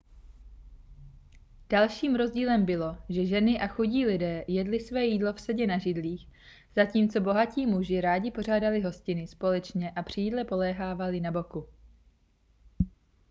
[1.69, 6.27] dalším rozdílem bylo že ženy a chudí lidé jedli své jídlo vsedě na židlích
[6.75, 11.67] zatímco bohatí muži rádi pořádali hostiny společně a při jídle polehávali na boku